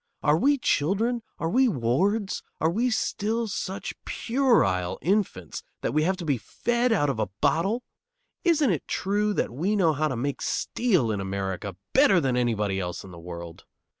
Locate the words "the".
13.11-13.19